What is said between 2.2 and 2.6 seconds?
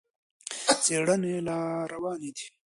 دي.